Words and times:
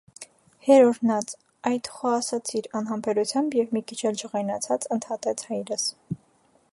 -Հեր 0.67 0.85
օրհնած, 0.85 1.33
այդ 1.71 1.89
խո 1.97 2.13
ասացիր,- 2.21 2.71
անհամբերությամբ 2.79 3.57
և 3.61 3.77
մի 3.77 3.83
քիչ 3.93 4.01
էլ 4.11 4.17
ջղայնացած 4.23 4.89
ընդհատեց 4.97 5.47
հայրս: 5.51 5.89